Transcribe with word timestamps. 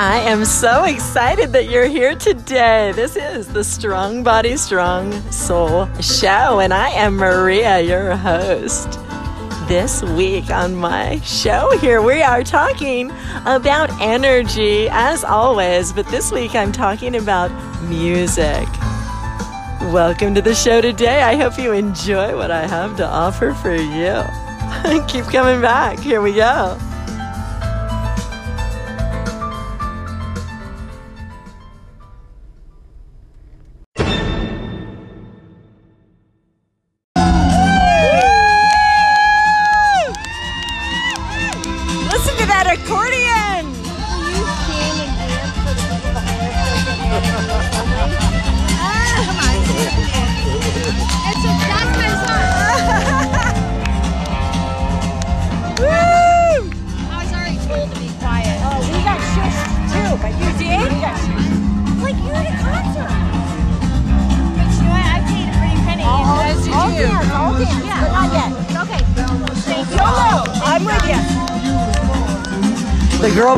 I 0.00 0.20
am 0.20 0.44
so 0.44 0.84
excited 0.84 1.52
that 1.54 1.68
you're 1.68 1.88
here 1.88 2.14
today. 2.14 2.92
This 2.92 3.16
is 3.16 3.48
the 3.48 3.64
Strong 3.64 4.22
Body, 4.22 4.56
Strong 4.56 5.10
Soul 5.32 5.92
show, 6.00 6.60
and 6.60 6.72
I 6.72 6.90
am 6.90 7.16
Maria, 7.16 7.80
your 7.80 8.14
host. 8.14 8.92
This 9.66 10.04
week 10.04 10.50
on 10.50 10.76
my 10.76 11.18
show 11.22 11.76
here, 11.78 12.00
we 12.00 12.22
are 12.22 12.44
talking 12.44 13.10
about 13.44 13.90
energy 14.00 14.88
as 14.88 15.24
always, 15.24 15.92
but 15.92 16.06
this 16.06 16.30
week 16.30 16.54
I'm 16.54 16.70
talking 16.70 17.16
about 17.16 17.50
music. 17.88 18.68
Welcome 19.92 20.32
to 20.36 20.40
the 20.40 20.54
show 20.54 20.80
today. 20.80 21.22
I 21.22 21.34
hope 21.34 21.58
you 21.58 21.72
enjoy 21.72 22.36
what 22.36 22.52
I 22.52 22.68
have 22.68 22.96
to 22.98 23.04
offer 23.04 23.52
for 23.52 23.74
you. 23.74 24.22
Keep 25.08 25.24
coming 25.24 25.60
back. 25.60 25.98
Here 25.98 26.22
we 26.22 26.34
go. 26.34 26.78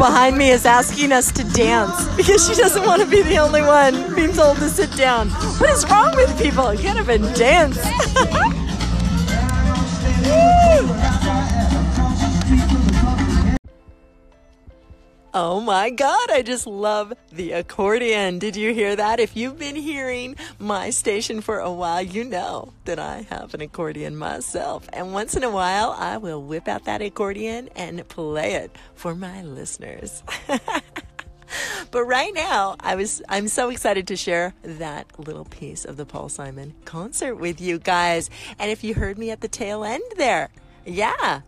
Behind 0.01 0.39
me 0.39 0.49
is 0.49 0.65
asking 0.65 1.13
us 1.13 1.31
to 1.31 1.45
dance 1.45 2.09
because 2.17 2.49
she 2.49 2.55
doesn't 2.55 2.87
want 2.87 3.03
to 3.03 3.07
be 3.07 3.21
the 3.21 3.37
only 3.37 3.61
one 3.61 4.15
being 4.15 4.33
told 4.33 4.57
to 4.57 4.69
sit 4.71 4.91
down. 4.97 5.29
What 5.61 5.69
is 5.69 5.85
wrong 5.91 6.17
with 6.17 6.41
people? 6.43 6.75
Can't 6.79 6.99
even 6.99 7.21
dance. 7.35 7.79
Oh 15.33 15.61
my 15.61 15.91
God, 15.91 16.31
I 16.33 16.43
just 16.43 16.67
love 16.67 17.13
the 17.31 17.53
accordion. 17.53 18.41
Did 18.41 18.57
you 18.57 18.75
hear 18.75 18.97
that? 18.97 19.21
If 19.21 19.37
you've 19.37 19.61
been 19.61 19.77
hearing 19.77 20.35
my 20.59 20.91
station 20.91 21.41
for 21.41 21.61
a 21.61 21.71
while, 21.71 22.03
you 22.03 22.25
know 22.25 22.73
that 22.85 22.99
I 22.99 23.27
have 23.31 23.55
an 23.55 23.61
accordion 23.61 24.17
myself. 24.17 24.89
And 24.93 25.13
once 25.13 25.37
in 25.37 25.45
a 25.45 25.51
while, 25.51 25.95
I 25.97 26.17
will 26.17 26.43
whip 26.43 26.67
out 26.67 26.85
that 26.87 27.01
accordion 27.01 27.69
and 27.77 28.07
play 28.09 28.55
it 28.55 28.77
for 28.97 29.15
my 29.15 29.43
listeners. 29.43 30.25
But 31.91 32.05
right 32.05 32.33
now, 32.33 32.77
I 32.79 32.95
was 32.95 33.21
I'm 33.29 33.49
so 33.49 33.71
excited 33.71 34.07
to 34.09 34.17
share 34.17 34.55
that 34.63 35.07
little 35.19 35.45
piece 35.47 35.85
of 35.85 35.97
the 35.97 36.07
Paul 36.07 36.29
Simon 36.29 36.75
concert 36.85 37.35
with 37.35 37.61
you 37.61 37.81
guys. 37.81 38.31
And 38.61 38.71
if 38.71 38.85
you 38.85 38.95
heard 38.95 39.19
me 39.19 39.31
at 39.31 39.41
the 39.41 39.49
tail 39.49 39.83
end 39.83 40.05
there, 40.17 40.51
yeah, 40.87 41.41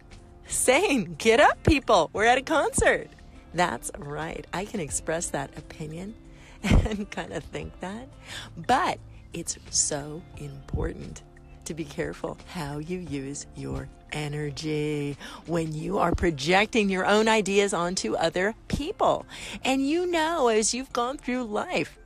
saying, 0.49 1.15
"Get 1.19 1.39
up, 1.39 1.63
people. 1.63 2.11
We're 2.13 2.25
at 2.25 2.39
a 2.39 2.43
concert." 2.43 3.09
That's 3.55 3.91
right. 3.99 4.47
I 4.53 4.65
can 4.65 4.81
express 4.81 5.29
that 5.29 5.57
opinion 5.57 6.15
and 6.63 7.11
kind 7.11 7.33
of 7.33 7.45
think 7.45 7.79
that. 7.81 8.09
But 8.57 8.99
it's 9.33 9.59
so 9.71 10.23
important 10.37 11.23
to 11.65 11.75
be 11.75 11.85
careful 11.85 12.39
how 12.49 12.79
you 12.79 12.99
use 12.99 13.47
your 13.55 13.89
energy 14.13 15.17
when 15.47 15.73
you 15.73 15.99
are 15.99 16.15
projecting 16.15 16.91
your 16.91 17.07
own 17.07 17.29
ideas 17.29 17.73
onto 17.73 18.15
other 18.15 18.55
people. 18.69 19.27
And 19.65 19.87
you 19.87 20.07
know, 20.11 20.49
as 20.49 20.75
you've 20.75 20.93
gone 20.93 21.19
through 21.19 21.45
life, 21.45 21.99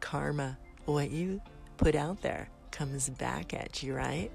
karma, 0.00 0.56
what 0.86 1.10
you 1.10 1.40
put 1.76 1.94
out 1.94 2.22
there, 2.22 2.48
comes 2.70 3.10
back 3.10 3.52
at 3.52 3.82
you, 3.82 3.94
right? 3.94 4.30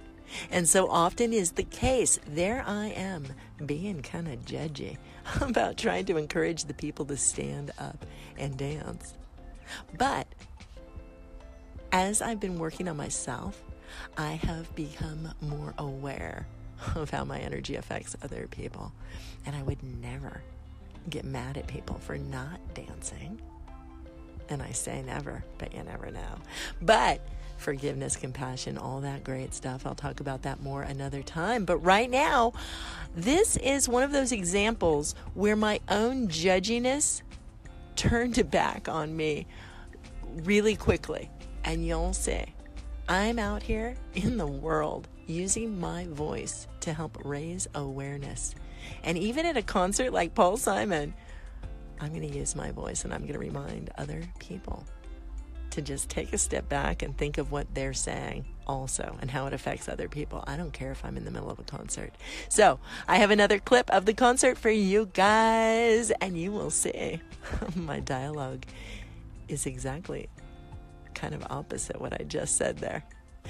And 0.52 0.68
so 0.68 0.90
often 0.90 1.34
is 1.34 1.52
the 1.52 1.64
case. 1.64 2.20
There 2.28 2.64
I 2.66 2.88
am 2.88 3.26
being 3.66 4.02
kind 4.02 4.28
of 4.28 4.46
judgy 4.46 4.98
about 5.42 5.78
trying 5.78 6.06
to 6.06 6.18
encourage 6.18 6.66
the 6.66 6.74
people 6.74 7.06
to 7.06 7.18
stand 7.18 7.72
up 7.80 8.06
and 8.38 8.58
dance. 8.58 9.14
But 9.98 10.28
as 11.92 12.22
I've 12.22 12.40
been 12.40 12.60
working 12.60 12.88
on 12.88 12.98
myself, 12.98 13.62
I 14.18 14.34
have 14.34 14.74
become 14.76 15.30
more 15.42 15.74
aware 15.78 16.48
of 16.96 17.10
how 17.10 17.24
my 17.24 17.40
energy 17.40 17.76
affects 17.76 18.16
other 18.22 18.48
people. 18.48 18.92
And 19.46 19.56
I 19.56 19.64
would 19.64 19.82
never 20.02 20.42
get 21.10 21.24
mad 21.24 21.58
at 21.58 21.68
people 21.68 22.00
for 22.00 22.18
not 22.18 22.60
dancing. 22.74 23.40
And 24.50 24.62
I 24.62 24.72
say 24.72 25.02
never, 25.02 25.44
but 25.58 25.74
you 25.74 25.84
never 25.84 26.12
know. 26.12 26.40
But 26.82 27.22
forgiveness, 27.66 28.16
compassion, 28.16 28.78
all 28.78 29.02
that 29.02 29.24
great 29.24 29.52
stuff. 29.52 29.88
I'll 29.88 29.96
talk 29.96 30.20
about 30.20 30.44
that 30.44 30.62
more 30.62 30.84
another 30.84 31.24
time. 31.24 31.66
But 31.66 31.80
right 31.80 32.10
now, 32.10 32.54
this 33.16 33.58
is 33.58 33.90
one 33.90 34.04
of 34.04 34.12
those 34.12 34.32
examples 34.32 35.16
where 35.34 35.56
my 35.56 35.80
own 35.90 36.28
judginess 36.28 37.24
turned 37.96 38.52
back 38.52 38.88
on 38.88 39.18
me 39.18 39.48
really 40.44 40.76
quickly. 40.76 41.32
And 41.64 41.84
you'll 41.84 42.14
see, 42.14 42.46
I'm 43.10 43.40
out 43.40 43.64
here 43.64 43.96
in 44.14 44.38
the 44.38 44.46
world 44.46 45.08
using 45.26 45.80
my 45.80 46.06
voice 46.06 46.68
to 46.82 46.94
help 46.94 47.18
raise 47.26 47.68
awareness. 47.74 48.54
And 49.04 49.18
even 49.18 49.48
at 49.48 49.58
a 49.58 49.64
concert 49.64 50.14
like 50.14 50.36
Paul 50.36 50.58
Simon, 50.58 51.16
I'm 52.00 52.10
going 52.10 52.30
to 52.30 52.38
use 52.38 52.56
my 52.56 52.70
voice 52.70 53.06
and 53.06 53.14
I'm 53.14 53.22
going 53.22 53.34
to 53.34 53.40
remind 53.40 53.90
other 53.98 54.22
people 54.38 54.86
to 55.76 55.82
just 55.82 56.10
take 56.10 56.32
a 56.32 56.38
step 56.38 56.70
back 56.70 57.02
and 57.02 57.18
think 57.18 57.38
of 57.38 57.52
what 57.52 57.68
they're 57.76 57.94
saying 57.94 58.46
also 58.66 59.18
and 59.22 59.30
how 59.30 59.46
it 59.46 59.54
affects 59.54 59.90
other 59.90 60.08
people. 60.08 60.42
I 60.48 60.56
don't 60.56 60.72
care 60.72 60.92
if 60.92 61.04
I'm 61.04 61.18
in 61.18 61.26
the 61.26 61.32
middle 61.32 61.50
of 61.50 61.60
a 61.60 61.64
concert. 61.64 62.14
So, 62.48 62.80
I 63.10 63.18
have 63.18 63.30
another 63.30 63.60
clip 63.60 63.90
of 63.92 64.06
the 64.06 64.14
concert 64.14 64.58
for 64.58 64.70
you 64.70 65.10
guys, 65.14 66.12
and 66.22 66.38
you 66.38 66.54
will 66.54 66.70
see 66.70 67.20
my 67.76 68.00
dialogue 68.00 68.64
is 69.50 69.66
exactly 69.66 70.30
kind 71.14 71.36
of 71.36 71.46
opposite 71.50 72.00
what 72.00 72.14
I 72.14 72.24
just 72.24 72.56
said 72.56 72.78
there 72.78 73.04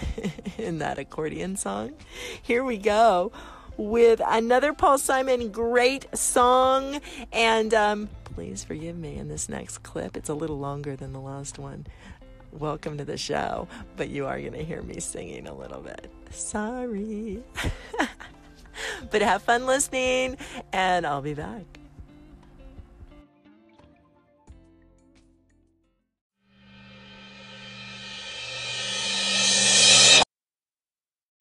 in 0.57 0.79
that 0.79 0.97
accordion 0.97 1.55
song. 1.55 1.93
Here 2.41 2.63
we 2.63 2.77
go 2.77 3.31
with 3.77 4.19
another 4.25 4.73
Paul 4.73 4.97
Simon 4.97 5.51
great 5.51 6.07
song. 6.17 7.01
And 7.31 7.73
um, 7.73 8.09
please 8.23 8.63
forgive 8.63 8.97
me 8.97 9.15
in 9.15 9.27
this 9.27 9.47
next 9.47 9.79
clip. 9.79 10.17
It's 10.17 10.29
a 10.29 10.33
little 10.33 10.59
longer 10.59 10.95
than 10.95 11.13
the 11.13 11.21
last 11.21 11.57
one. 11.57 11.87
Welcome 12.59 12.97
to 12.99 13.03
the 13.03 13.17
show, 13.17 13.67
but 13.97 14.07
you 14.07 14.25
are 14.27 14.39
going 14.39 14.53
to 14.53 14.63
hear 14.63 14.81
me 14.81 15.01
singing 15.01 15.45
a 15.45 15.53
little 15.53 15.81
bit. 15.81 16.09
Sorry. 16.29 17.43
but 19.11 19.21
have 19.21 19.41
fun 19.41 19.65
listening, 19.65 20.37
and 20.71 21.05
I'll 21.05 21.21
be 21.21 21.33
back. 21.33 21.65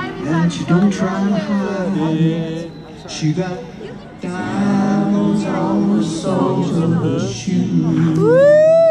And 0.01 0.53
she 0.53 0.65
don't 0.65 0.91
try 0.91 1.29
to 1.29 1.39
hide 1.39 2.17
it. 2.17 2.73
She 3.09 3.33
got 3.33 3.57
diamonds 4.21 5.45
on 5.45 5.97
the 5.97 6.05
soles 6.05 6.77
of 6.77 6.93
her 6.93 7.33
shoes. 7.33 8.84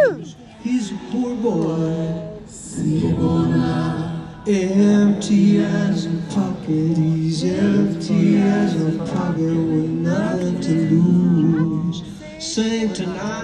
He's 0.64 0.94
a 0.94 0.96
poor 1.12 1.36
boy, 1.36 2.40
now. 2.78 4.44
Empty 4.48 5.62
as 5.62 6.06
a 6.06 6.10
pocket, 6.34 6.98
he's 6.98 7.44
empty 7.44 8.38
as 8.38 8.74
a 8.82 8.98
pocket 9.00 9.42
with 9.42 9.90
nothing 9.90 10.62
to 10.62 10.90
lose. 10.90 12.02
Sing 12.40 12.94
to 12.94 13.04
tonight, 13.04 13.44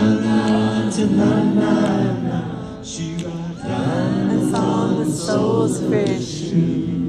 tonight, 0.00 0.92
tonight. 0.94 2.82
She 2.82 3.22
got 3.22 3.62
diamonds 3.62 4.54
on 4.54 4.98
the 4.98 5.10
soles 5.10 5.82
of 5.82 5.92
her 5.92 6.06
shoes. 6.06 7.02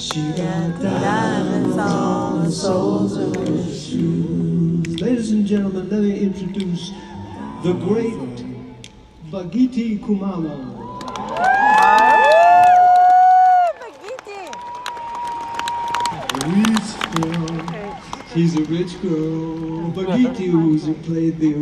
She 0.00 0.32
got 0.32 0.67
of 2.64 3.10
shoes. 3.72 5.00
Ladies 5.00 5.32
and 5.32 5.46
gentlemen, 5.46 5.88
let 5.88 6.00
me 6.00 6.18
introduce 6.20 6.90
the 7.62 7.72
great 7.72 8.14
Bagiti 9.30 9.98
Kumalo. 10.00 10.76
She's 18.34 18.56
a 18.56 18.62
rich 18.64 19.00
girl. 19.02 19.90
Bagiti, 19.92 20.50
who 20.50 20.94
played 20.94 21.38
the 21.38 21.54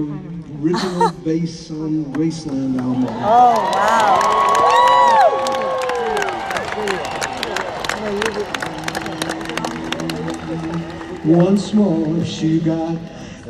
original 0.60 1.10
bass 1.24 1.70
on 1.70 2.04
Graceland 2.12 2.80
album. 2.80 3.06
Oh, 3.08 3.72
wow. 3.72 4.05
Once 11.26 11.74
more, 11.74 12.24
she 12.24 12.60
got 12.60 12.96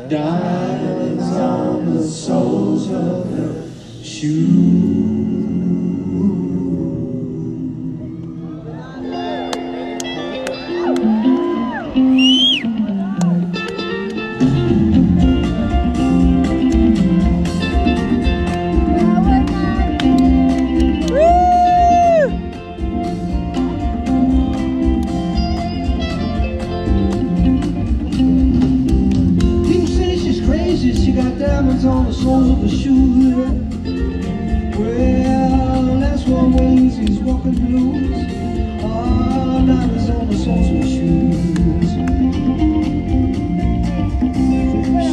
diamonds 0.09 1.23
on 1.23 1.93
the 1.93 2.01
soles 2.01 2.89
of 2.89 3.29
her 3.29 3.69
shoes. 4.03 5.16
Diamonds 31.37 31.85
on 31.85 32.05
the 32.05 32.13
soles 32.13 32.49
of 32.49 32.61
her 32.61 32.67
shoes. 32.67 33.35
Well, 34.77 35.99
that's 35.99 36.25
one 36.25 36.53
way 36.53 36.75
he's 36.89 37.19
walking 37.19 37.53
blues. 37.53 38.25
Oh, 38.83 39.63
diamonds 39.67 40.09
on 40.09 40.27
the 40.27 40.37
soles 40.37 40.69
of 40.69 40.77
her 40.77 40.83
shoes. 40.83 41.91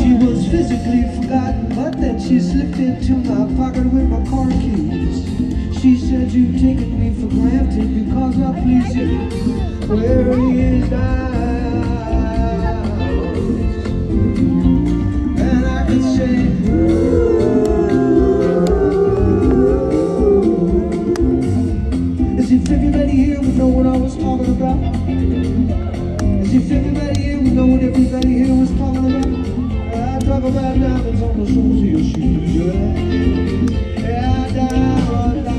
She 0.00 0.12
was 0.24 0.48
physically 0.48 1.04
forgotten, 1.16 1.74
but 1.74 2.00
then 2.00 2.18
she 2.18 2.40
slipped 2.40 2.78
into 2.78 3.16
my 3.16 3.44
pocket 3.56 3.84
with 3.92 4.08
my 4.08 4.24
car 4.30 4.48
keys. 4.48 5.26
She 5.80 5.98
said, 5.98 6.32
You've 6.32 6.58
taken 6.60 6.98
me 6.98 7.12
for 7.20 7.28
granted 7.28 8.06
because 8.06 8.40
I 8.40 8.52
please 8.62 8.96
you. 8.96 9.18
Where 9.94 10.32
is 10.32 10.88
diamonds? 10.88 11.43
Diamonds 30.84 31.22
on 31.22 31.38
the 31.40 31.46
soles 31.46 31.80
of 31.80 31.88
your 31.88 31.98
shoes, 31.98 32.54
yeah. 32.56 32.72
Yeah, 34.04 34.68
diamond, 34.68 35.53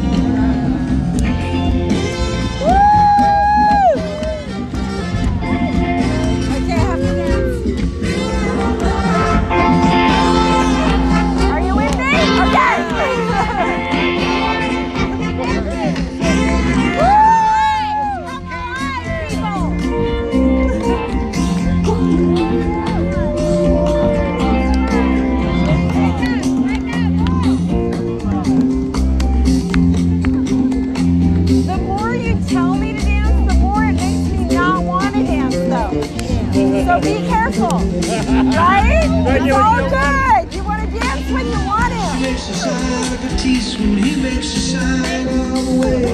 all 45.65 45.73
the 45.73 45.79
way. 45.81 46.05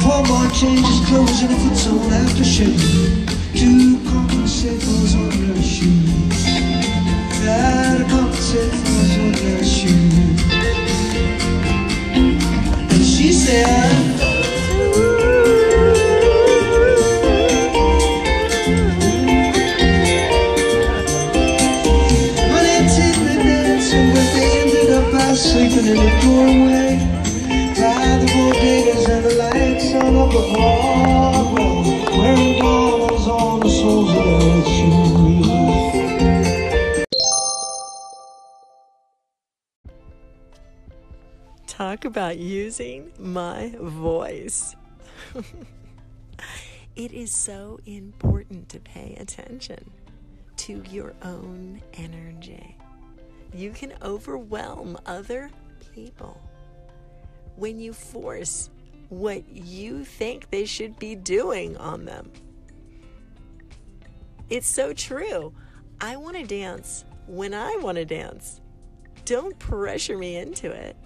Paul 0.00 0.22
Bart 0.26 0.54
changes 0.54 1.00
clothes 1.06 1.42
and 1.42 1.52
he 1.52 1.68
puts 1.68 1.86
on 1.86 1.98
aftershave 2.10 2.78
to 3.58 3.68
compensate 4.10 4.82
for 4.82 4.96
his 5.00 5.14
ordinary 5.14 5.62
shoes. 5.62 6.44
To 7.38 8.04
compensate 8.08 8.72
for 8.72 9.02
ordinary 9.22 9.64
shoes. 9.64 10.42
And 12.92 13.04
she 13.04 13.32
said, 13.32 13.81
Talk 42.02 42.10
about 42.10 42.38
using 42.38 43.12
my 43.16 43.72
voice. 43.78 44.74
it 46.96 47.12
is 47.12 47.30
so 47.30 47.78
important 47.86 48.68
to 48.70 48.80
pay 48.80 49.16
attention 49.20 49.88
to 50.56 50.82
your 50.90 51.14
own 51.22 51.80
energy. 51.94 52.76
You 53.54 53.70
can 53.70 53.92
overwhelm 54.02 54.98
other 55.06 55.52
people 55.94 56.40
when 57.54 57.78
you 57.78 57.92
force 57.92 58.68
what 59.08 59.48
you 59.48 60.04
think 60.04 60.50
they 60.50 60.64
should 60.64 60.98
be 60.98 61.14
doing 61.14 61.76
on 61.76 62.04
them. 62.04 62.32
It's 64.50 64.66
so 64.66 64.92
true. 64.92 65.54
I 66.00 66.16
want 66.16 66.36
to 66.36 66.44
dance 66.44 67.04
when 67.28 67.54
I 67.54 67.78
want 67.80 67.94
to 67.94 68.04
dance. 68.04 68.60
Don't 69.24 69.56
pressure 69.60 70.18
me 70.18 70.34
into 70.34 70.68
it. 70.68 70.96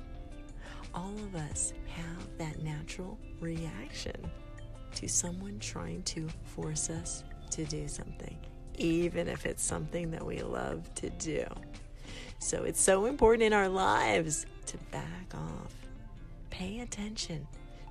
All 0.96 1.14
of 1.18 1.36
us 1.36 1.74
have 1.88 2.38
that 2.38 2.62
natural 2.62 3.18
reaction 3.38 4.16
to 4.94 5.06
someone 5.06 5.58
trying 5.58 6.02
to 6.04 6.26
force 6.44 6.88
us 6.88 7.22
to 7.50 7.66
do 7.66 7.86
something, 7.86 8.38
even 8.78 9.28
if 9.28 9.44
it's 9.44 9.62
something 9.62 10.10
that 10.10 10.24
we 10.24 10.40
love 10.42 10.92
to 10.94 11.10
do. 11.10 11.44
So 12.38 12.64
it's 12.64 12.80
so 12.80 13.04
important 13.04 13.42
in 13.42 13.52
our 13.52 13.68
lives 13.68 14.46
to 14.66 14.78
back 14.90 15.34
off. 15.34 15.74
Pay 16.48 16.80
attention 16.80 17.46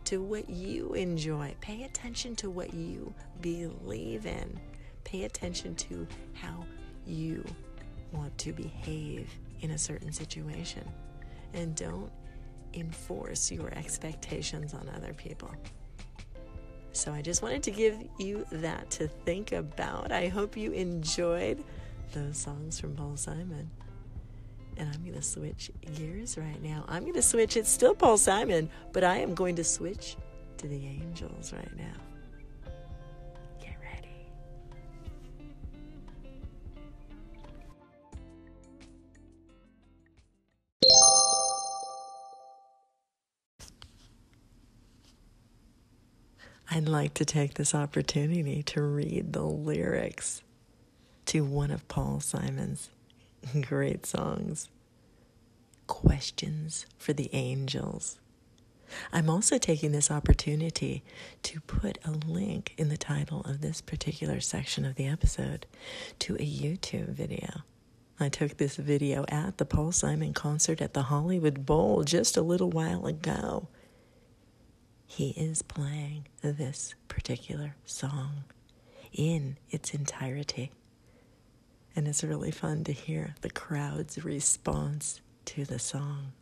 to 0.06 0.20
what 0.20 0.50
you 0.50 0.96
enjoy. 0.96 1.54
Pay 1.62 1.84
attention 1.84 2.36
to 2.38 2.50
what 2.50 2.74
you 2.74 3.14
believe 3.42 4.26
in. 4.26 4.60
Pay 5.04 5.26
attention 5.26 5.76
to 5.76 6.08
how 6.34 6.66
you 7.06 7.46
want 8.12 8.36
to 8.40 8.52
behave 8.52 9.30
in 9.62 9.72
a 9.72 9.78
certain 9.78 10.12
situation. 10.12 10.84
And 11.54 11.76
don't 11.76 12.12
enforce 12.75 13.51
your 13.51 13.74
expectations 13.74 14.74
on 14.74 14.89
other 14.96 15.13
people. 15.13 15.51
So 16.91 17.12
I 17.12 17.22
just 17.22 17.41
wanted 17.41 17.63
to 17.63 17.72
give 17.72 17.98
you 18.17 18.46
that 18.51 18.89
to 18.91 19.08
think 19.08 19.51
about. 19.51 20.12
I 20.12 20.27
hope 20.27 20.55
you 20.55 20.72
enjoyed 20.72 21.63
those 22.13 22.38
songs 22.38 22.79
from 22.79 22.96
Paul 22.96 23.17
Simon. 23.17 23.70
And 24.77 24.89
I'm 24.94 25.01
going 25.01 25.15
to 25.15 25.22
switch 25.22 25.72
gears 25.96 26.38
right 26.38 26.62
now. 26.62 26.86
I'm 26.88 27.03
going 27.03 27.13
to 27.13 27.22
switch. 27.22 27.58
It's 27.58 27.70
still 27.70 27.96
Paul 27.96 28.17
Simon, 28.17 28.70
but 28.94 29.03
I 29.03 29.17
am 29.17 29.34
going 29.34 29.55
to 29.55 29.63
switch 29.63 30.17
to 30.58 30.67
the 30.67 30.86
Angels 30.86 31.53
right 31.53 31.77
now. 31.77 32.14
I'd 46.75 46.89
like 46.89 47.13
to 47.13 47.24
take 47.24 47.53
this 47.53 47.74
opportunity 47.74 48.62
to 48.63 48.82
read 48.82 49.32
the 49.32 49.44
lyrics 49.44 50.41
to 51.27 51.46
one 51.46 51.72
of 51.72 51.88
Paul 51.88 52.20
Simon's 52.20 52.89
great 53.62 54.05
songs 54.05 54.67
Questions 55.88 56.86
for 56.98 57.13
the 57.13 57.29
Angels. 57.32 58.20
I'm 59.13 59.29
also 59.29 59.58
taking 59.58 59.94
this 59.94 60.12
opportunity 60.12 61.01
to 61.44 61.62
put 61.62 61.98
a 62.03 62.12
link 62.12 62.74
in 62.77 62.89
the 62.89 62.98
title 62.98 63.39
of 63.46 63.62
this 63.62 63.79
particular 63.79 64.41
section 64.41 64.84
of 64.84 64.96
the 64.96 65.08
episode 65.08 65.67
to 66.20 66.36
a 66.36 66.39
YouTube 66.39 67.08
video. 67.08 67.62
I 68.20 68.27
took 68.27 68.58
this 68.58 68.75
video 68.75 69.24
at 69.29 69.60
the 69.60 69.65
Paul 69.65 69.94
Simon 69.94 70.34
concert 70.34 70.82
at 70.82 70.94
the 70.94 71.03
Hollywood 71.03 71.65
Bowl 71.65 72.03
just 72.03 72.36
a 72.36 72.41
little 72.41 72.70
while 72.70 73.05
ago. 73.05 73.70
He 75.06 75.30
is 75.32 75.62
playing 75.62 76.28
this 76.42 76.96
particular 77.08 77.76
song 77.86 78.44
in 79.14 79.58
its 79.70 79.94
entirety. 79.94 80.72
And 81.96 82.08
it's 82.08 82.24
really 82.24 82.52
fun 82.52 82.84
to 82.86 82.92
hear 82.92 83.36
the 83.42 83.50
crowd's 83.50 84.24
response 84.26 85.22
to 85.46 85.64
the 85.64 85.80
song. 85.80 86.34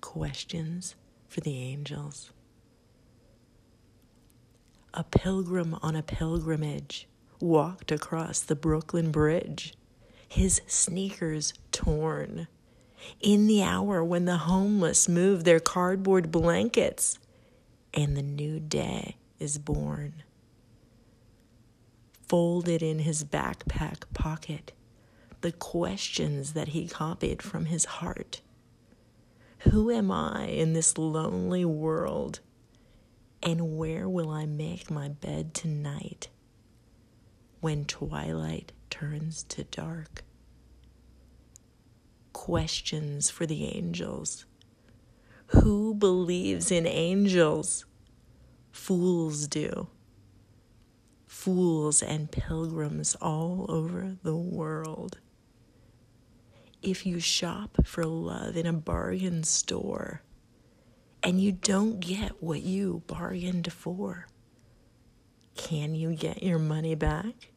Questions 0.00 0.94
for 1.26 1.40
the 1.40 1.56
angels. 1.58 2.30
A 4.94 5.02
pilgrim 5.02 5.76
on 5.82 5.96
a 5.96 6.02
pilgrimage 6.02 7.08
walked 7.40 7.90
across 7.90 8.40
the 8.40 8.54
Brooklyn 8.54 9.10
Bridge, 9.10 9.74
his 10.28 10.60
sneakers 10.66 11.54
torn. 11.72 12.46
In 13.20 13.48
the 13.48 13.62
hour 13.62 14.04
when 14.04 14.26
the 14.26 14.36
homeless 14.36 15.08
move 15.08 15.42
their 15.42 15.58
cardboard 15.58 16.30
blankets 16.30 17.18
and 17.94 18.16
the 18.16 18.22
new 18.22 18.58
day 18.58 19.16
is 19.38 19.58
born. 19.58 20.22
Folded 22.28 22.82
in 22.82 23.00
his 23.00 23.24
backpack 23.24 24.04
pocket, 24.14 24.72
the 25.42 25.52
questions 25.52 26.54
that 26.54 26.68
he 26.68 26.88
copied 26.88 27.42
from 27.42 27.66
his 27.66 27.84
heart. 27.84 28.40
Who 29.70 29.90
am 29.90 30.10
I 30.10 30.46
in 30.46 30.72
this 30.72 30.96
lonely 30.96 31.64
world? 31.64 32.40
And 33.42 33.76
where 33.76 34.08
will 34.08 34.30
I 34.30 34.46
make 34.46 34.90
my 34.90 35.08
bed 35.08 35.52
tonight 35.52 36.28
when 37.60 37.84
twilight 37.84 38.72
turns 38.88 39.42
to 39.44 39.64
dark? 39.64 40.24
Questions 42.32 43.30
for 43.30 43.46
the 43.46 43.66
angels. 43.66 44.46
Who 45.52 45.94
believes 45.94 46.70
in 46.70 46.86
angels? 46.86 47.84
Fools 48.70 49.46
do. 49.46 49.88
Fools 51.26 52.02
and 52.02 52.30
pilgrims 52.30 53.16
all 53.20 53.66
over 53.68 54.16
the 54.22 54.34
world. 54.34 55.18
If 56.80 57.04
you 57.04 57.20
shop 57.20 57.84
for 57.84 58.06
love 58.06 58.56
in 58.56 58.66
a 58.66 58.72
bargain 58.72 59.44
store 59.44 60.22
and 61.22 61.38
you 61.38 61.52
don't 61.52 62.00
get 62.00 62.42
what 62.42 62.62
you 62.62 63.02
bargained 63.06 63.70
for, 63.72 64.28
can 65.54 65.94
you 65.94 66.14
get 66.14 66.42
your 66.42 66.58
money 66.58 66.94
back? 66.94 67.50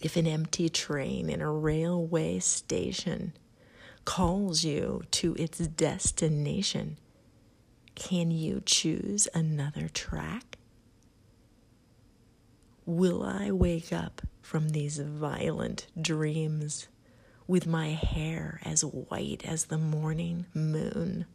If 0.00 0.16
an 0.16 0.28
empty 0.28 0.68
train 0.68 1.28
in 1.28 1.40
a 1.40 1.50
railway 1.50 2.38
station 2.38 3.32
calls 4.04 4.64
you 4.64 5.02
to 5.10 5.34
its 5.34 5.58
destination, 5.58 6.98
can 7.94 8.30
you 8.30 8.62
choose 8.64 9.28
another 9.34 9.88
track? 9.88 10.58
Will 12.84 13.22
I 13.22 13.50
wake 13.50 13.92
up 13.92 14.22
from 14.40 14.70
these 14.70 14.98
violent 14.98 15.86
dreams 16.00 16.88
with 17.46 17.66
my 17.66 17.90
hair 17.90 18.60
as 18.64 18.84
white 18.84 19.42
as 19.44 19.66
the 19.66 19.78
morning 19.78 20.46
moon? 20.54 21.26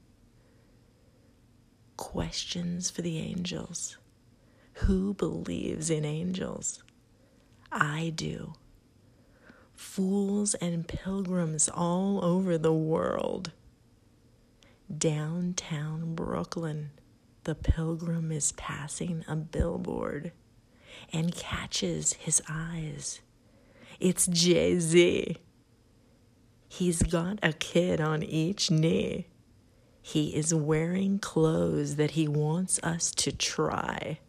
Questions 1.96 2.90
for 2.90 3.02
the 3.02 3.18
angels. 3.18 3.98
Who 4.74 5.14
believes 5.14 5.90
in 5.90 6.06
angels? 6.06 6.84
I 7.72 8.12
do 8.16 8.54
fools 9.78 10.56
and 10.56 10.88
pilgrims 10.88 11.70
all 11.70 12.26
over 12.26 12.58
the 12.58 12.74
world. 12.74 13.52
Downtown 14.96 16.16
Brooklyn, 16.16 16.90
the 17.44 17.56
pilgrim 17.56 18.32
is 18.32 18.52
passing 18.54 19.24
a 19.28 19.36
billboard 19.36 20.32
and 21.14 21.34
catches 21.36 22.14
his 22.14 22.42
eyes. 22.50 23.22
It's 24.00 24.26
Jay 24.28 24.80
Z. 24.80 25.38
He's 26.68 27.04
got 27.04 27.40
a 27.44 27.54
kid 27.54 28.02
on 28.02 28.24
each 28.24 28.72
knee. 28.72 29.28
He 30.02 30.36
is 30.36 30.54
wearing 30.54 31.20
clothes 31.20 31.98
that 31.98 32.12
he 32.12 32.28
wants 32.28 32.80
us 32.82 33.12
to 33.12 33.32
try. 33.32 34.20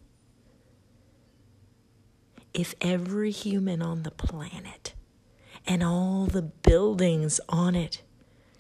If 2.52 2.74
every 2.80 3.30
human 3.30 3.80
on 3.80 4.02
the 4.02 4.10
planet 4.10 4.94
and 5.68 5.82
all 5.82 6.24
the 6.24 6.40
buildings 6.40 7.40
on 7.48 7.74
it 7.76 8.02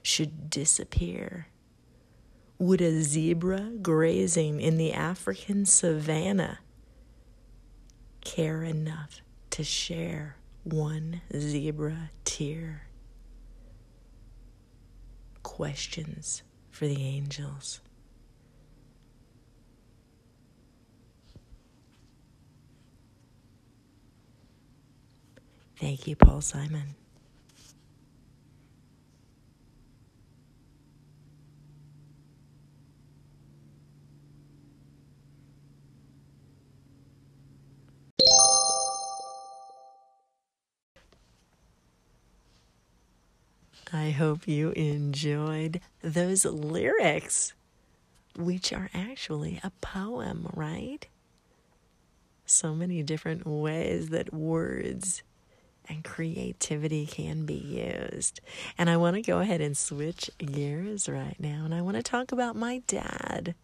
should 0.02 0.50
disappear? 0.50 1.48
Would 2.58 2.82
a 2.82 3.02
zebra 3.02 3.72
grazing 3.80 4.60
in 4.60 4.76
the 4.76 4.92
African 4.92 5.64
savannah 5.64 6.58
care 8.20 8.62
enough 8.62 9.22
to 9.50 9.64
share 9.64 10.36
one 10.64 11.22
zebra 11.34 12.10
tear? 12.24 12.88
Questions 15.42 16.42
for 16.70 16.86
the 16.86 17.02
angels. 17.02 17.80
Thank 25.80 26.08
you, 26.08 26.16
Paul 26.16 26.40
Simon. 26.40 26.97
I 43.92 44.10
hope 44.10 44.46
you 44.46 44.70
enjoyed 44.72 45.80
those 46.02 46.44
lyrics, 46.44 47.54
which 48.36 48.72
are 48.72 48.90
actually 48.92 49.60
a 49.64 49.70
poem, 49.80 50.50
right? 50.54 51.06
So 52.44 52.74
many 52.74 53.02
different 53.02 53.46
ways 53.46 54.10
that 54.10 54.32
words 54.32 55.22
and 55.88 56.04
creativity 56.04 57.06
can 57.06 57.46
be 57.46 57.54
used. 57.54 58.40
And 58.76 58.90
I 58.90 58.98
want 58.98 59.16
to 59.16 59.22
go 59.22 59.40
ahead 59.40 59.62
and 59.62 59.76
switch 59.76 60.30
gears 60.38 61.08
right 61.08 61.36
now. 61.38 61.64
And 61.64 61.74
I 61.74 61.80
want 61.80 61.96
to 61.96 62.02
talk 62.02 62.30
about 62.30 62.56
my 62.56 62.82
dad. 62.86 63.54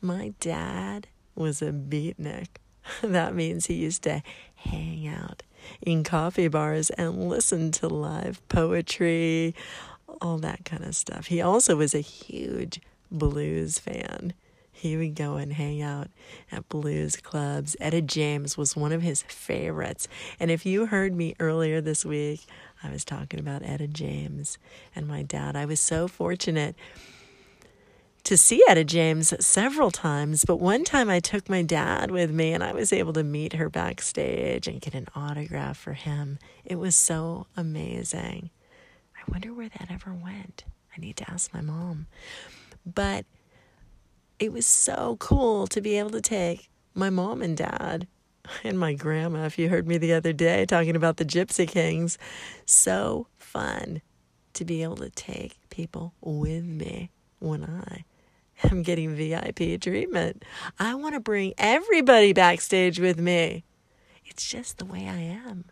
My 0.00 0.32
dad 0.38 1.08
was 1.34 1.60
a 1.60 1.72
beatnik. 1.72 2.48
that 3.02 3.34
means 3.34 3.66
he 3.66 3.74
used 3.74 4.02
to 4.04 4.22
hang 4.54 5.08
out 5.08 5.42
in 5.82 6.04
coffee 6.04 6.48
bars 6.48 6.90
and 6.90 7.28
listen 7.28 7.70
to 7.72 7.88
live 7.88 8.46
poetry, 8.48 9.54
all 10.20 10.38
that 10.38 10.64
kind 10.64 10.84
of 10.84 10.94
stuff. 10.94 11.26
He 11.26 11.40
also 11.40 11.76
was 11.76 11.94
a 11.94 12.00
huge 12.00 12.80
blues 13.10 13.78
fan. 13.78 14.34
He 14.72 14.96
would 14.96 15.14
go 15.14 15.36
and 15.36 15.52
hang 15.52 15.82
out 15.82 16.08
at 16.50 16.68
blues 16.70 17.16
clubs. 17.16 17.76
Etta 17.80 18.00
James 18.00 18.56
was 18.56 18.74
one 18.74 18.92
of 18.92 19.02
his 19.02 19.20
favorites. 19.22 20.08
And 20.38 20.50
if 20.50 20.64
you 20.64 20.86
heard 20.86 21.14
me 21.14 21.34
earlier 21.38 21.82
this 21.82 22.02
week, 22.04 22.46
I 22.82 22.90
was 22.90 23.04
talking 23.04 23.38
about 23.38 23.62
Etta 23.62 23.88
James 23.88 24.56
and 24.96 25.06
my 25.06 25.22
dad. 25.22 25.54
I 25.54 25.66
was 25.66 25.80
so 25.80 26.08
fortunate 26.08 26.76
to 28.24 28.36
see 28.36 28.62
Etta 28.68 28.84
James 28.84 29.34
several 29.44 29.90
times, 29.90 30.44
but 30.44 30.56
one 30.56 30.84
time 30.84 31.08
I 31.10 31.20
took 31.20 31.48
my 31.48 31.62
dad 31.62 32.10
with 32.10 32.30
me 32.30 32.52
and 32.52 32.62
I 32.62 32.72
was 32.72 32.92
able 32.92 33.12
to 33.14 33.24
meet 33.24 33.54
her 33.54 33.68
backstage 33.68 34.66
and 34.68 34.80
get 34.80 34.94
an 34.94 35.08
autograph 35.14 35.76
for 35.76 35.94
him. 35.94 36.38
It 36.64 36.76
was 36.76 36.94
so 36.94 37.46
amazing. 37.56 38.50
I 39.16 39.30
wonder 39.30 39.52
where 39.52 39.68
that 39.68 39.88
ever 39.90 40.12
went. 40.12 40.64
I 40.96 41.00
need 41.00 41.16
to 41.18 41.30
ask 41.30 41.52
my 41.52 41.60
mom. 41.60 42.06
But 42.86 43.26
it 44.38 44.52
was 44.52 44.66
so 44.66 45.16
cool 45.20 45.66
to 45.68 45.80
be 45.80 45.98
able 45.98 46.10
to 46.10 46.20
take 46.20 46.68
my 46.94 47.10
mom 47.10 47.42
and 47.42 47.56
dad 47.56 48.06
and 48.64 48.78
my 48.78 48.94
grandma, 48.94 49.44
if 49.44 49.58
you 49.58 49.68
heard 49.68 49.86
me 49.86 49.98
the 49.98 50.12
other 50.12 50.32
day 50.32 50.66
talking 50.66 50.96
about 50.96 51.18
the 51.18 51.24
Gypsy 51.24 51.68
Kings. 51.68 52.18
So 52.64 53.26
fun 53.36 54.02
to 54.54 54.64
be 54.64 54.82
able 54.82 54.96
to 54.96 55.10
take 55.10 55.58
people 55.70 56.14
with 56.20 56.64
me 56.64 57.10
when 57.38 57.64
I 57.64 58.04
am 58.64 58.82
getting 58.82 59.14
VIP 59.14 59.80
treatment. 59.80 60.44
I 60.78 60.94
want 60.94 61.14
to 61.14 61.20
bring 61.20 61.54
everybody 61.58 62.32
backstage 62.32 62.98
with 63.00 63.18
me. 63.18 63.64
It's 64.26 64.48
just 64.48 64.78
the 64.78 64.84
way 64.84 65.08
I 65.08 65.18
am. 65.18 65.64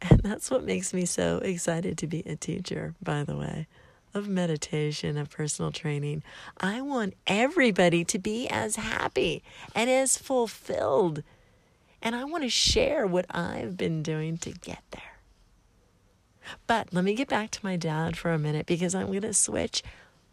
And 0.00 0.20
that's 0.20 0.50
what 0.50 0.64
makes 0.64 0.92
me 0.92 1.06
so 1.06 1.38
excited 1.38 1.96
to 1.98 2.06
be 2.06 2.20
a 2.20 2.36
teacher, 2.36 2.94
by 3.02 3.24
the 3.24 3.36
way. 3.36 3.66
of 4.14 4.28
meditation, 4.28 5.18
of 5.18 5.28
personal 5.28 5.72
training. 5.72 6.22
I 6.58 6.80
want 6.80 7.14
everybody 7.26 8.04
to 8.04 8.18
be 8.18 8.48
as 8.48 8.76
happy 8.76 9.42
and 9.74 9.90
as 9.90 10.16
fulfilled. 10.16 11.22
And 12.00 12.14
I 12.14 12.24
want 12.24 12.44
to 12.44 12.48
share 12.50 13.06
what 13.06 13.26
I've 13.30 13.76
been 13.76 14.02
doing 14.02 14.38
to 14.38 14.52
get 14.52 14.82
there. 14.92 15.02
But 16.66 16.92
let 16.92 17.04
me 17.04 17.14
get 17.14 17.28
back 17.28 17.50
to 17.52 17.60
my 17.64 17.76
dad 17.76 18.16
for 18.16 18.30
a 18.30 18.38
minute 18.38 18.66
because 18.66 18.94
I'm 18.94 19.06
going 19.08 19.22
to 19.22 19.34
switch. 19.34 19.82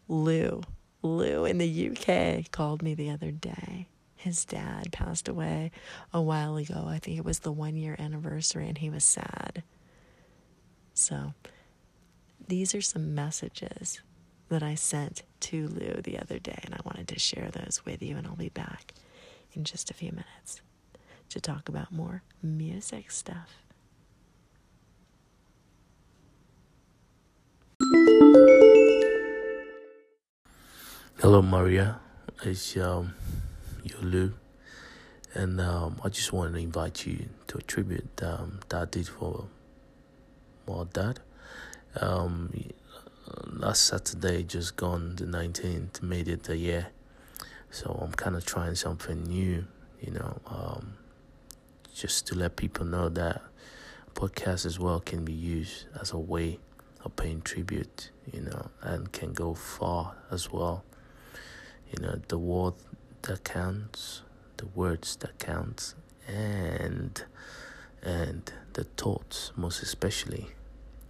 Lou, 0.08 0.62
Lou 1.02 1.44
in 1.44 1.58
the 1.58 1.90
UK 1.90 2.50
called 2.50 2.82
me 2.82 2.94
the 2.94 3.10
other 3.10 3.30
day. 3.30 3.88
His 4.14 4.44
dad 4.44 4.92
passed 4.92 5.28
away 5.28 5.72
a 6.12 6.20
while 6.20 6.56
ago. 6.56 6.84
I 6.86 6.98
think 6.98 7.18
it 7.18 7.24
was 7.24 7.40
the 7.40 7.50
one 7.50 7.74
year 7.76 7.96
anniversary, 7.98 8.68
and 8.68 8.78
he 8.78 8.88
was 8.88 9.04
sad. 9.04 9.64
So, 10.94 11.34
these 12.46 12.74
are 12.74 12.80
some 12.82 13.14
messages 13.14 14.00
that 14.48 14.62
I 14.62 14.74
sent 14.74 15.22
to 15.40 15.66
Lou 15.68 16.02
the 16.02 16.18
other 16.18 16.38
day, 16.38 16.58
and 16.64 16.74
I 16.74 16.80
wanted 16.84 17.08
to 17.08 17.18
share 17.18 17.50
those 17.50 17.82
with 17.84 18.02
you. 18.02 18.16
And 18.16 18.26
I'll 18.26 18.36
be 18.36 18.48
back 18.48 18.94
in 19.54 19.64
just 19.64 19.90
a 19.90 19.94
few 19.94 20.12
minutes 20.12 20.60
to 21.30 21.40
talk 21.40 21.68
about 21.68 21.90
more 21.90 22.22
music 22.42 23.10
stuff. 23.10 23.61
Hello, 31.22 31.40
Maria. 31.40 32.00
It's 32.42 32.76
um, 32.78 33.14
Yolu. 33.86 34.32
And 35.34 35.60
um, 35.60 36.00
I 36.02 36.08
just 36.08 36.32
wanted 36.32 36.54
to 36.54 36.58
invite 36.58 37.06
you 37.06 37.26
to 37.46 37.58
a 37.58 37.62
tribute 37.62 38.20
um, 38.24 38.58
that 38.68 38.82
I 38.82 38.84
did 38.86 39.06
for 39.06 39.44
my 40.66 40.82
dad. 40.92 41.20
Um, 41.94 42.52
last 43.46 43.84
Saturday, 43.84 44.42
just 44.42 44.74
gone, 44.74 45.14
the 45.14 45.26
19th, 45.26 46.02
made 46.02 46.26
it 46.26 46.48
a 46.48 46.56
year. 46.56 46.88
So 47.70 48.00
I'm 48.02 48.10
kind 48.10 48.34
of 48.34 48.44
trying 48.44 48.74
something 48.74 49.22
new, 49.22 49.64
you 50.00 50.10
know, 50.14 50.40
um, 50.46 50.94
just 51.94 52.26
to 52.26 52.34
let 52.34 52.56
people 52.56 52.84
know 52.84 53.08
that 53.10 53.42
podcasts 54.14 54.66
as 54.66 54.80
well 54.80 54.98
can 54.98 55.24
be 55.24 55.32
used 55.32 55.84
as 56.00 56.10
a 56.10 56.18
way 56.18 56.58
of 57.04 57.14
paying 57.14 57.42
tribute, 57.42 58.10
you 58.32 58.40
know, 58.40 58.70
and 58.80 59.12
can 59.12 59.32
go 59.32 59.54
far 59.54 60.16
as 60.28 60.50
well. 60.50 60.82
You 61.92 62.02
know, 62.02 62.20
the 62.28 62.38
word 62.38 62.74
that 63.22 63.44
counts, 63.44 64.22
the 64.56 64.66
words 64.66 65.16
that 65.16 65.38
counts, 65.38 65.94
and 66.26 67.22
and 68.02 68.52
the 68.72 68.84
thoughts 68.84 69.52
most 69.56 69.82
especially 69.82 70.48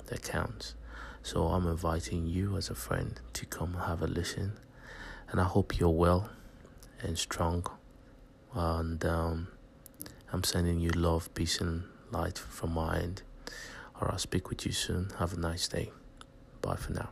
that 0.06 0.22
counts. 0.22 0.74
So 1.22 1.46
I'm 1.46 1.66
inviting 1.66 2.26
you 2.26 2.56
as 2.56 2.68
a 2.68 2.74
friend 2.74 3.20
to 3.34 3.46
come 3.46 3.74
have 3.74 4.02
a 4.02 4.06
listen, 4.06 4.54
and 5.30 5.40
I 5.40 5.44
hope 5.44 5.78
you're 5.78 5.90
well 5.90 6.30
and 7.00 7.16
strong. 7.18 7.66
And 8.54 9.04
um, 9.04 9.48
I'm 10.32 10.44
sending 10.44 10.80
you 10.80 10.90
love, 10.90 11.32
peace, 11.34 11.60
and 11.60 11.84
light 12.10 12.38
from 12.38 12.72
my 12.72 12.98
end. 12.98 13.22
Or 14.00 14.10
I'll 14.10 14.18
speak 14.18 14.50
with 14.50 14.66
you 14.66 14.72
soon. 14.72 15.10
Have 15.18 15.32
a 15.32 15.38
nice 15.38 15.68
day. 15.68 15.90
Bye 16.60 16.76
for 16.76 16.92
now. 16.92 17.10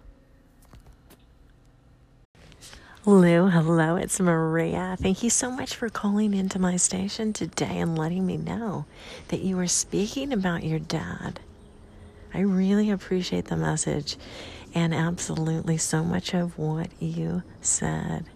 Lou, 3.07 3.47
hello, 3.47 3.97
it's 3.97 4.21
Maria. 4.21 4.95
Thank 5.01 5.23
you 5.23 5.31
so 5.31 5.51
much 5.51 5.75
for 5.75 5.89
calling 5.89 6.35
into 6.35 6.59
my 6.59 6.77
station 6.77 7.33
today 7.33 7.79
and 7.79 7.97
letting 7.97 8.27
me 8.27 8.37
know 8.37 8.85
that 9.29 9.41
you 9.41 9.57
were 9.57 9.69
speaking 9.69 10.35
about 10.35 10.65
your 10.65 10.81
dad. 10.81 11.41
I 12.35 12.41
really 12.41 12.91
appreciate 12.91 13.47
the 13.47 13.57
message, 13.57 14.19
and 14.75 14.93
absolutely 14.93 15.79
so 15.79 16.05
much 16.05 16.35
of 16.35 16.59
what 16.59 16.91
you 17.01 17.43
said 17.63 18.27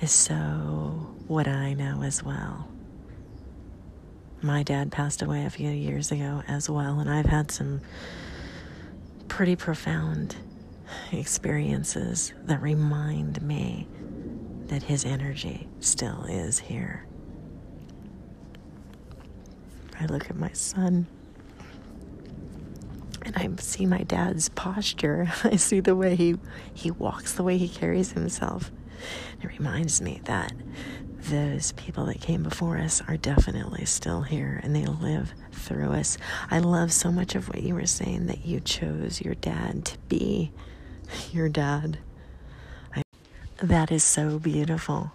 is 0.00 0.12
so 0.12 1.12
what 1.26 1.48
I 1.48 1.72
know 1.72 2.04
as 2.04 2.22
well. 2.22 2.68
My 4.42 4.62
dad 4.62 4.92
passed 4.92 5.22
away 5.22 5.44
a 5.44 5.50
few 5.50 5.70
years 5.70 6.12
ago 6.12 6.44
as 6.46 6.70
well, 6.70 7.00
and 7.00 7.10
I've 7.10 7.26
had 7.26 7.50
some 7.50 7.80
pretty 9.26 9.56
profound 9.56 10.36
experiences 11.12 12.32
that 12.44 12.60
remind 12.60 13.42
me 13.42 13.88
that 14.66 14.84
his 14.84 15.04
energy 15.04 15.68
still 15.80 16.24
is 16.24 16.58
here. 16.58 17.06
I 19.98 20.06
look 20.06 20.28
at 20.28 20.36
my 20.36 20.52
son 20.52 21.06
and 23.22 23.36
I 23.36 23.48
see 23.60 23.86
my 23.86 24.02
dad's 24.02 24.48
posture. 24.50 25.32
I 25.44 25.56
see 25.56 25.80
the 25.80 25.96
way 25.96 26.14
he, 26.14 26.36
he 26.72 26.90
walks, 26.90 27.32
the 27.32 27.42
way 27.42 27.58
he 27.58 27.68
carries 27.68 28.12
himself. 28.12 28.70
It 29.42 29.46
reminds 29.46 30.00
me 30.00 30.20
that 30.24 30.52
those 31.18 31.72
people 31.72 32.06
that 32.06 32.20
came 32.20 32.42
before 32.42 32.78
us 32.78 33.02
are 33.08 33.16
definitely 33.16 33.84
still 33.84 34.22
here 34.22 34.60
and 34.62 34.74
they 34.74 34.86
live 34.86 35.34
through 35.50 35.92
us. 35.92 36.18
I 36.50 36.60
love 36.60 36.92
so 36.92 37.10
much 37.10 37.34
of 37.34 37.48
what 37.48 37.62
you 37.62 37.74
were 37.74 37.86
saying 37.86 38.26
that 38.26 38.44
you 38.46 38.60
chose 38.60 39.20
your 39.20 39.34
dad 39.34 39.84
to 39.86 39.98
be 40.08 40.52
your 41.32 41.48
dad. 41.48 41.98
I, 42.94 43.02
that 43.62 43.90
is 43.90 44.04
so 44.04 44.38
beautiful. 44.38 45.12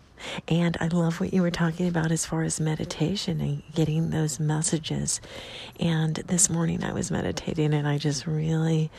And 0.48 0.78
I 0.80 0.88
love 0.88 1.20
what 1.20 1.34
you 1.34 1.42
were 1.42 1.52
talking 1.52 1.88
about 1.88 2.12
as 2.12 2.26
far 2.26 2.44
as 2.44 2.60
meditation 2.60 3.42
and 3.42 3.64
getting 3.74 4.10
those 4.12 4.40
messages. 4.40 5.20
And 5.80 6.16
this 6.16 6.50
morning 6.50 6.84
I 6.84 6.94
was 6.94 7.10
meditating 7.12 7.74
and 7.74 7.88
I 7.88 7.98
just 7.98 8.28
really 8.28 8.92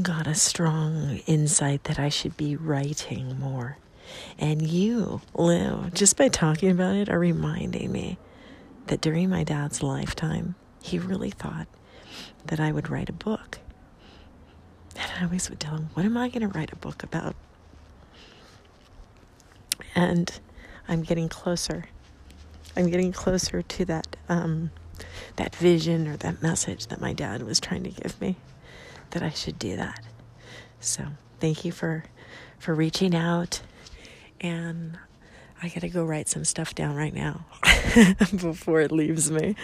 got 0.00 0.26
a 0.26 0.34
strong 0.34 1.20
insight 1.26 1.84
that 1.84 1.98
I 1.98 2.08
should 2.08 2.36
be 2.36 2.56
writing 2.56 3.38
more. 3.38 3.78
And 4.38 4.62
you, 4.66 5.20
Lou, 5.34 5.90
just 5.90 6.16
by 6.16 6.28
talking 6.28 6.70
about 6.70 6.96
it, 6.96 7.08
are 7.08 7.18
reminding 7.18 7.90
me 7.92 8.18
that 8.86 9.00
during 9.00 9.30
my 9.30 9.44
dad's 9.44 9.82
lifetime, 9.82 10.56
he 10.82 10.98
really 10.98 11.30
thought 11.30 11.66
that 12.46 12.60
I 12.60 12.72
would 12.72 12.90
write 12.90 13.08
a 13.08 13.14
book. 13.14 13.60
And 14.96 15.12
I 15.18 15.24
always 15.24 15.48
would 15.50 15.60
tell 15.60 15.74
him, 15.76 15.90
What 15.94 16.04
am 16.06 16.16
I 16.16 16.28
going 16.28 16.42
to 16.42 16.48
write 16.48 16.72
a 16.72 16.76
book 16.76 17.02
about? 17.02 17.34
And 19.94 20.40
I'm 20.88 21.02
getting 21.02 21.28
closer. 21.28 21.86
I'm 22.76 22.90
getting 22.90 23.12
closer 23.12 23.62
to 23.62 23.84
that 23.86 24.16
um, 24.28 24.70
that 25.36 25.54
vision 25.56 26.08
or 26.08 26.16
that 26.18 26.42
message 26.42 26.86
that 26.88 27.00
my 27.00 27.12
dad 27.12 27.42
was 27.42 27.60
trying 27.60 27.84
to 27.84 27.90
give 27.90 28.20
me 28.20 28.36
that 29.10 29.22
I 29.22 29.30
should 29.30 29.58
do 29.58 29.76
that. 29.76 30.00
So 30.80 31.04
thank 31.40 31.64
you 31.64 31.72
for 31.72 32.04
for 32.58 32.74
reaching 32.74 33.14
out 33.14 33.60
and 34.40 34.98
I 35.62 35.68
gotta 35.68 35.88
go 35.88 36.04
write 36.04 36.28
some 36.28 36.44
stuff 36.44 36.74
down 36.74 36.94
right 36.96 37.14
now 37.14 37.44
before 38.36 38.80
it 38.80 38.92
leaves 38.92 39.30
me. 39.30 39.56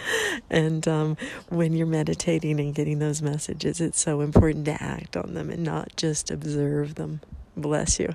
And 0.49 0.87
um, 0.87 1.17
when 1.49 1.73
you're 1.73 1.87
meditating 1.87 2.59
and 2.59 2.73
getting 2.73 2.99
those 2.99 3.21
messages, 3.21 3.81
it's 3.81 3.99
so 3.99 4.21
important 4.21 4.65
to 4.65 4.81
act 4.81 5.17
on 5.17 5.33
them 5.33 5.49
and 5.49 5.63
not 5.63 5.95
just 5.95 6.31
observe 6.31 6.95
them. 6.95 7.21
Bless 7.55 7.99
you. 7.99 8.13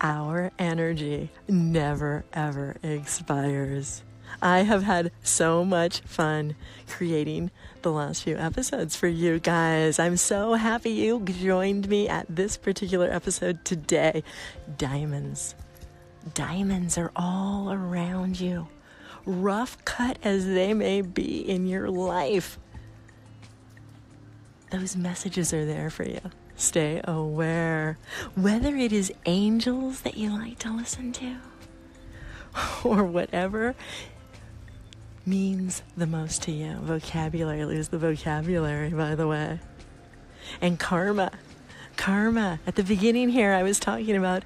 Our 0.00 0.50
energy 0.58 1.30
never 1.48 2.24
ever 2.32 2.76
expires. 2.82 4.02
I 4.42 4.60
have 4.60 4.82
had 4.82 5.12
so 5.22 5.64
much 5.64 6.00
fun 6.00 6.56
creating 6.88 7.50
the 7.82 7.92
last 7.92 8.24
few 8.24 8.36
episodes 8.36 8.96
for 8.96 9.06
you 9.06 9.38
guys. 9.38 9.98
I'm 9.98 10.16
so 10.16 10.54
happy 10.54 10.90
you 10.90 11.20
joined 11.20 11.88
me 11.88 12.08
at 12.08 12.26
this 12.28 12.56
particular 12.56 13.10
episode 13.10 13.64
today. 13.64 14.22
Diamonds. 14.76 15.54
Diamonds 16.32 16.96
are 16.96 17.12
all 17.14 17.70
around 17.70 18.40
you, 18.40 18.68
rough 19.26 19.84
cut 19.84 20.18
as 20.22 20.46
they 20.46 20.72
may 20.72 21.02
be 21.02 21.38
in 21.38 21.66
your 21.66 21.90
life. 21.90 22.58
Those 24.70 24.96
messages 24.96 25.52
are 25.52 25.66
there 25.66 25.90
for 25.90 26.04
you. 26.04 26.20
Stay 26.56 27.00
aware. 27.04 27.98
Whether 28.34 28.76
it 28.76 28.92
is 28.92 29.12
angels 29.26 30.00
that 30.00 30.16
you 30.16 30.30
like 30.30 30.58
to 30.60 30.74
listen 30.74 31.12
to, 31.12 31.36
or 32.84 33.04
whatever 33.04 33.74
means 35.26 35.82
the 35.96 36.06
most 36.06 36.42
to 36.42 36.52
you. 36.52 36.74
Vocabulary, 36.76 37.64
lose 37.64 37.88
the 37.88 37.98
vocabulary, 37.98 38.90
by 38.90 39.14
the 39.14 39.28
way. 39.28 39.60
And 40.60 40.78
karma. 40.78 41.32
Karma. 41.96 42.60
At 42.66 42.76
the 42.76 42.82
beginning 42.82 43.28
here, 43.28 43.52
I 43.52 43.62
was 43.62 43.78
talking 43.78 44.16
about 44.16 44.44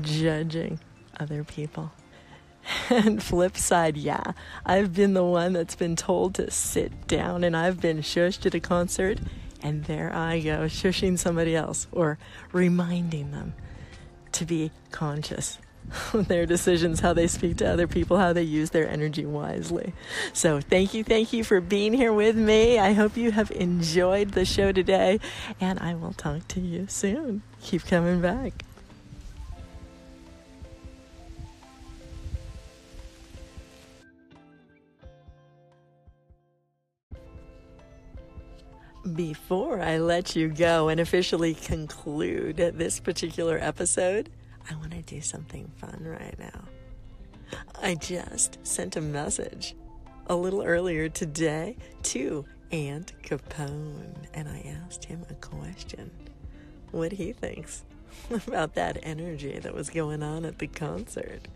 judging 0.00 0.80
other 1.18 1.44
people. 1.44 1.92
And 2.90 3.22
flip 3.22 3.56
side, 3.56 3.96
yeah, 3.96 4.32
I've 4.66 4.94
been 4.94 5.14
the 5.14 5.24
one 5.24 5.54
that's 5.54 5.74
been 5.74 5.96
told 5.96 6.34
to 6.34 6.50
sit 6.50 7.06
down 7.06 7.44
and 7.44 7.56
I've 7.56 7.80
been 7.80 7.98
shushed 7.98 8.44
at 8.46 8.54
a 8.54 8.60
concert, 8.60 9.18
and 9.62 9.84
there 9.84 10.14
I 10.14 10.40
go, 10.40 10.66
shushing 10.66 11.18
somebody 11.18 11.56
else 11.56 11.86
or 11.92 12.18
reminding 12.52 13.30
them 13.30 13.54
to 14.32 14.44
be 14.44 14.70
conscious 14.90 15.58
on 16.14 16.24
their 16.24 16.46
decisions, 16.46 17.00
how 17.00 17.12
they 17.12 17.26
speak 17.26 17.56
to 17.58 17.70
other 17.70 17.86
people, 17.86 18.18
how 18.18 18.32
they 18.32 18.42
use 18.42 18.70
their 18.70 18.88
energy 18.88 19.24
wisely. 19.24 19.94
So, 20.32 20.60
thank 20.60 20.94
you, 20.94 21.04
thank 21.04 21.32
you 21.32 21.44
for 21.44 21.60
being 21.60 21.94
here 21.94 22.12
with 22.12 22.36
me. 22.36 22.78
I 22.78 22.92
hope 22.92 23.16
you 23.16 23.30
have 23.32 23.50
enjoyed 23.50 24.32
the 24.32 24.44
show 24.44 24.72
today, 24.72 25.20
and 25.60 25.78
I 25.78 25.94
will 25.94 26.12
talk 26.12 26.46
to 26.48 26.60
you 26.60 26.86
soon. 26.88 27.42
Keep 27.62 27.86
coming 27.86 28.20
back. 28.20 28.64
Before 39.14 39.80
I 39.80 39.98
let 39.98 40.34
you 40.34 40.48
go 40.48 40.88
and 40.88 40.98
officially 40.98 41.54
conclude 41.54 42.56
this 42.56 42.98
particular 42.98 43.56
episode, 43.60 44.28
I 44.68 44.74
want 44.74 44.90
to 44.90 45.02
do 45.02 45.20
something 45.20 45.70
fun 45.76 46.04
right 46.04 46.36
now. 46.38 46.64
I 47.80 47.94
just 47.94 48.58
sent 48.66 48.96
a 48.96 49.00
message 49.00 49.76
a 50.26 50.34
little 50.34 50.62
earlier 50.62 51.08
today 51.08 51.76
to 52.04 52.44
Ant 52.72 53.12
Capone, 53.22 54.26
and 54.34 54.48
I 54.48 54.76
asked 54.84 55.04
him 55.04 55.24
a 55.30 55.34
question 55.34 56.10
what 56.90 57.12
he 57.12 57.32
thinks 57.32 57.84
about 58.48 58.74
that 58.74 58.98
energy 59.04 59.60
that 59.60 59.74
was 59.74 59.90
going 59.90 60.24
on 60.24 60.44
at 60.44 60.58
the 60.58 60.66
concert. 60.66 61.46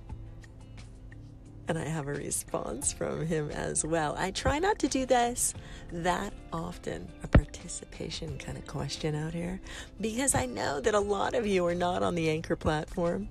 And 1.69 1.79
I 1.79 1.85
have 1.85 2.09
a 2.09 2.13
response 2.13 2.93
from 2.93 3.25
him 3.25 3.51
as 3.51 3.85
well. 3.85 4.15
I 4.19 4.31
try 4.31 4.59
not 4.59 4.79
to 4.81 4.89
do 4.89 5.07
this 5.07 5.55
that 5.93 6.33
often, 6.53 7.09
a 7.23 7.29
participation 7.29 8.37
kind 8.39 8.59
of 8.59 8.67
question 8.67 9.15
out 9.15 9.33
here, 9.33 9.61
because 10.01 10.35
I 10.35 10.47
know 10.47 10.81
that 10.81 10.95
a 10.95 11.01
lot 11.01 11.35
of 11.35 11.47
you 11.47 11.65
are 11.67 11.75
not 11.75 12.03
on 12.03 12.15
the 12.15 12.29
Anchor 12.29 12.57
platform. 12.57 13.29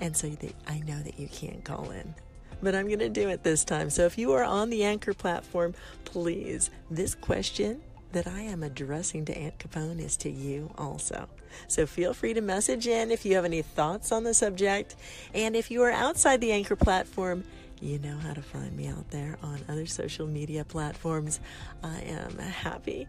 And 0.00 0.16
so 0.16 0.28
they, 0.28 0.54
I 0.66 0.80
know 0.80 0.98
that 1.02 1.18
you 1.18 1.28
can't 1.28 1.64
call 1.64 1.90
in. 1.90 2.14
But 2.62 2.74
I'm 2.74 2.86
going 2.86 2.98
to 3.00 3.08
do 3.08 3.28
it 3.28 3.44
this 3.44 3.64
time. 3.64 3.90
So 3.90 4.04
if 4.04 4.18
you 4.18 4.32
are 4.32 4.44
on 4.44 4.70
the 4.70 4.84
Anchor 4.84 5.14
platform, 5.14 5.74
please, 6.04 6.70
this 6.90 7.14
question 7.14 7.82
that 8.12 8.26
I 8.26 8.40
am 8.40 8.62
addressing 8.62 9.24
to 9.26 9.36
Aunt 9.36 9.58
Capone 9.58 10.00
is 10.00 10.16
to 10.18 10.30
you 10.30 10.70
also. 10.78 11.28
So 11.66 11.86
feel 11.86 12.14
free 12.14 12.34
to 12.34 12.40
message 12.40 12.86
in 12.86 13.10
if 13.10 13.24
you 13.24 13.34
have 13.34 13.44
any 13.44 13.62
thoughts 13.62 14.12
on 14.12 14.24
the 14.24 14.34
subject. 14.34 14.96
And 15.34 15.54
if 15.54 15.70
you 15.70 15.82
are 15.82 15.90
outside 15.90 16.40
the 16.40 16.52
Anchor 16.52 16.76
platform, 16.76 17.44
you 17.80 17.98
know 17.98 18.16
how 18.18 18.32
to 18.32 18.42
find 18.42 18.76
me 18.76 18.88
out 18.88 19.10
there 19.10 19.38
on 19.42 19.60
other 19.68 19.86
social 19.86 20.26
media 20.26 20.64
platforms. 20.64 21.40
I 21.82 22.00
am 22.00 22.36
happy 22.38 23.06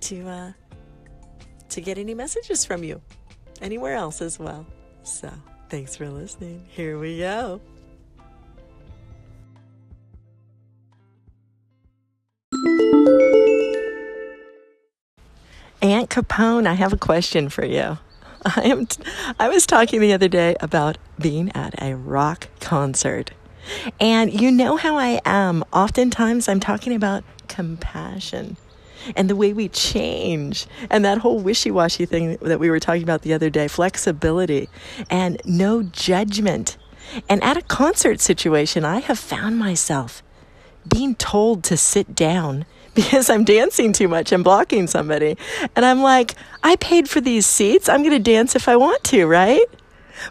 to 0.00 0.28
uh, 0.28 0.52
to 1.68 1.80
get 1.80 1.98
any 1.98 2.14
messages 2.14 2.64
from 2.64 2.84
you 2.84 3.00
anywhere 3.60 3.94
else 3.94 4.22
as 4.22 4.38
well. 4.38 4.66
So 5.02 5.30
thanks 5.68 5.96
for 5.96 6.08
listening. 6.08 6.64
Here 6.68 6.98
we 6.98 7.18
go. 7.18 7.60
Capone, 16.16 16.66
I 16.66 16.72
have 16.72 16.94
a 16.94 16.96
question 16.96 17.50
for 17.50 17.66
you. 17.66 17.98
I 18.42 18.62
am 18.62 18.86
t- 18.86 19.02
I 19.38 19.50
was 19.50 19.66
talking 19.66 20.00
the 20.00 20.14
other 20.14 20.28
day 20.28 20.56
about 20.60 20.96
being 21.20 21.52
at 21.54 21.74
a 21.82 21.94
rock 21.94 22.48
concert. 22.58 23.32
And 24.00 24.40
you 24.40 24.50
know 24.50 24.78
how 24.78 24.96
I 24.96 25.20
am. 25.26 25.62
Oftentimes 25.74 26.48
I'm 26.48 26.58
talking 26.58 26.94
about 26.94 27.22
compassion 27.48 28.56
and 29.14 29.28
the 29.28 29.36
way 29.36 29.52
we 29.52 29.68
change 29.68 30.66
and 30.88 31.04
that 31.04 31.18
whole 31.18 31.38
wishy-washy 31.38 32.06
thing 32.06 32.38
that 32.40 32.58
we 32.58 32.70
were 32.70 32.80
talking 32.80 33.02
about 33.02 33.20
the 33.20 33.34
other 33.34 33.50
day, 33.50 33.68
flexibility 33.68 34.70
and 35.10 35.38
no 35.44 35.82
judgment. 35.82 36.78
And 37.28 37.44
at 37.44 37.58
a 37.58 37.62
concert 37.62 38.22
situation, 38.22 38.86
I 38.86 39.00
have 39.00 39.18
found 39.18 39.58
myself 39.58 40.22
being 40.88 41.14
told 41.14 41.62
to 41.64 41.76
sit 41.76 42.14
down 42.14 42.64
because 42.96 43.30
I'm 43.30 43.44
dancing 43.44 43.92
too 43.92 44.08
much 44.08 44.32
and 44.32 44.42
blocking 44.42 44.88
somebody. 44.88 45.36
And 45.76 45.84
I'm 45.84 46.02
like, 46.02 46.34
I 46.64 46.76
paid 46.76 47.08
for 47.08 47.20
these 47.20 47.46
seats. 47.46 47.88
I'm 47.88 48.02
going 48.02 48.10
to 48.10 48.18
dance 48.18 48.56
if 48.56 48.68
I 48.68 48.76
want 48.76 49.04
to, 49.04 49.26
right? 49.26 49.64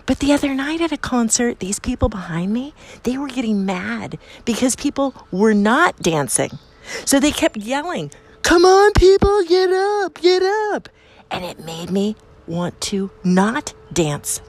But 0.06 0.20
the 0.20 0.34
other 0.34 0.54
night 0.54 0.82
at 0.82 0.92
a 0.92 0.98
concert, 0.98 1.60
these 1.60 1.80
people 1.80 2.10
behind 2.10 2.52
me, 2.52 2.74
they 3.04 3.18
were 3.18 3.28
getting 3.28 3.66
mad 3.66 4.18
because 4.44 4.76
people 4.76 5.16
were 5.32 5.54
not 5.54 5.98
dancing. 6.00 6.58
So 7.06 7.20
they 7.20 7.32
kept 7.32 7.58
yelling, 7.58 8.12
Come 8.42 8.66
on, 8.66 8.92
people, 8.94 9.44
get 9.44 9.72
up, 9.72 10.22
get 10.22 10.44
up. 10.44 10.90
And 11.32 11.44
it 11.46 11.60
made 11.60 11.90
me 11.90 12.16
want 12.48 12.80
to 12.82 13.10
not 13.24 13.74
dance. 13.92 14.42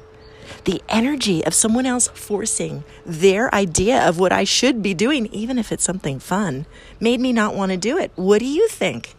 The 0.64 0.82
energy 0.88 1.44
of 1.44 1.54
someone 1.54 1.86
else 1.86 2.08
forcing 2.08 2.84
their 3.04 3.54
idea 3.54 4.06
of 4.06 4.18
what 4.18 4.32
I 4.32 4.44
should 4.44 4.82
be 4.82 4.94
doing, 4.94 5.26
even 5.26 5.58
if 5.58 5.72
it's 5.72 5.84
something 5.84 6.18
fun, 6.18 6.66
made 7.00 7.20
me 7.20 7.32
not 7.32 7.54
want 7.54 7.72
to 7.72 7.76
do 7.76 7.98
it. 7.98 8.12
What 8.16 8.38
do 8.38 8.46
you 8.46 8.68
think? 8.68 9.14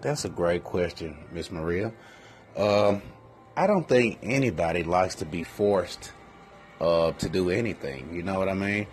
That's 0.00 0.24
a 0.24 0.28
great 0.30 0.64
question, 0.64 1.16
Miss 1.32 1.50
Maria. 1.50 1.92
Um, 2.56 3.02
I 3.56 3.66
don't 3.66 3.86
think 3.86 4.18
anybody 4.22 4.82
likes 4.82 5.16
to 5.16 5.26
be 5.26 5.44
forced 5.44 6.12
uh, 6.80 7.12
to 7.12 7.28
do 7.28 7.50
anything. 7.50 8.14
You 8.14 8.22
know 8.22 8.38
what 8.38 8.48
I 8.48 8.54
mean? 8.54 8.86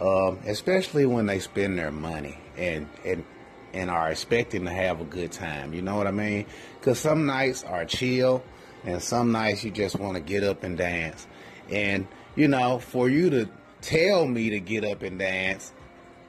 Um, 0.00 0.38
especially 0.46 1.06
when 1.06 1.26
they 1.26 1.38
spend 1.38 1.78
their 1.78 1.92
money 1.92 2.38
and 2.56 2.88
and 3.04 3.24
and 3.72 3.90
are 3.90 4.10
expecting 4.10 4.64
to 4.66 4.70
have 4.70 5.00
a 5.00 5.04
good 5.04 5.32
time. 5.32 5.72
You 5.72 5.82
know 5.82 5.96
what 5.96 6.06
I 6.06 6.10
mean? 6.10 6.46
Because 6.78 6.98
some 6.98 7.26
nights 7.26 7.64
are 7.64 7.84
chill, 7.84 8.42
and 8.84 9.02
some 9.02 9.32
nights 9.32 9.64
you 9.64 9.70
just 9.70 9.98
want 9.98 10.14
to 10.14 10.20
get 10.20 10.44
up 10.44 10.62
and 10.62 10.76
dance. 10.76 11.26
And 11.70 12.06
you 12.36 12.48
know, 12.48 12.78
for 12.78 13.08
you 13.08 13.30
to 13.30 13.48
tell 13.80 14.26
me 14.26 14.50
to 14.50 14.60
get 14.60 14.84
up 14.84 15.02
and 15.02 15.18
dance, 15.18 15.72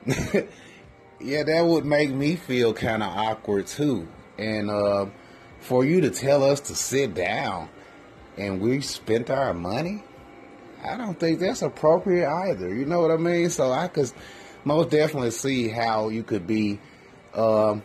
yeah, 1.19 1.43
that 1.43 1.65
would 1.65 1.85
make 1.85 2.09
me 2.11 2.35
feel 2.35 2.73
kind 2.73 3.03
of 3.03 3.09
awkward 3.09 3.67
too. 3.67 4.07
And 4.37 4.69
uh, 4.69 5.07
for 5.59 5.85
you 5.85 6.01
to 6.01 6.09
tell 6.09 6.43
us 6.43 6.59
to 6.61 6.75
sit 6.75 7.13
down 7.13 7.69
and 8.37 8.61
we 8.61 8.81
spent 8.81 9.29
our 9.29 9.53
money, 9.53 10.03
I 10.83 10.97
don't 10.97 11.17
think 11.19 11.39
that's 11.39 11.61
appropriate 11.61 12.29
either. 12.29 12.73
You 12.73 12.85
know 12.85 13.01
what 13.01 13.11
I 13.11 13.17
mean? 13.17 13.49
So 13.49 13.71
I 13.71 13.87
could 13.87 14.11
most 14.65 14.89
definitely 14.89 15.31
see 15.31 15.69
how 15.69 16.09
you 16.09 16.23
could 16.23 16.45
be 16.45 16.79
um, 17.33 17.83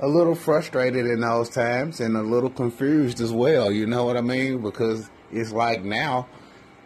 a 0.00 0.08
little 0.08 0.34
frustrated 0.34 1.06
in 1.06 1.20
those 1.20 1.48
times 1.50 2.00
and 2.00 2.16
a 2.16 2.22
little 2.22 2.50
confused 2.50 3.20
as 3.20 3.32
well. 3.32 3.70
You 3.70 3.86
know 3.86 4.04
what 4.04 4.16
I 4.16 4.22
mean? 4.22 4.62
Because 4.62 5.10
it's 5.30 5.52
like 5.52 5.84
now 5.84 6.28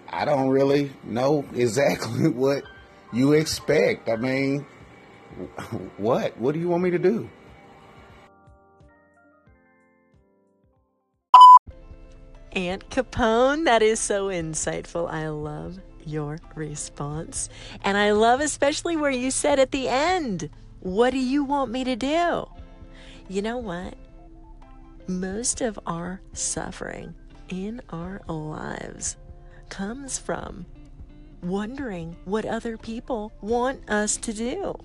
I 0.09 0.25
don't 0.25 0.49
really 0.49 0.91
know 1.05 1.45
exactly 1.55 2.29
what 2.29 2.65
you 3.13 3.33
expect. 3.33 4.09
I 4.09 4.17
mean, 4.17 4.67
what? 5.97 6.37
What 6.39 6.55
do 6.55 6.61
you 6.61 6.69
want 6.69 6.83
me 6.83 6.91
to 6.91 6.99
do? 6.99 7.29
Aunt 12.53 12.89
Capone, 12.89 13.67
that 13.67 13.83
is 13.83 14.01
so 14.01 14.29
insightful. 14.29 15.11
I 15.11 15.29
love 15.29 15.79
your 16.07 16.39
response. 16.55 17.51
And 17.83 17.99
I 17.99 18.13
love 18.13 18.41
especially 18.41 18.97
where 18.97 19.11
you 19.11 19.31
said 19.31 19.59
at 19.59 19.73
the 19.73 19.89
end, 19.89 20.49
What 20.81 21.11
do 21.11 21.19
you 21.19 21.45
want 21.45 21.71
me 21.71 21.85
to 21.85 21.97
do? 21.97 22.49
You 23.29 23.43
know 23.43 23.59
what? 23.59 23.95
Most 25.07 25.61
of 25.61 25.79
our 25.87 26.21
suffering 26.33 27.15
in 27.51 27.83
our 27.91 28.23
lives 28.27 29.17
comes 29.69 30.19
from 30.19 30.65
wondering 31.43 32.17
what 32.25 32.45
other 32.45 32.77
people 32.77 33.33
want 33.41 33.89
us 33.89 34.17
to 34.19 34.33
do. 34.33 34.79